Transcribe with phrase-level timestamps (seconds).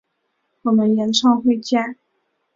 [0.63, 1.95] 我们演唱会见！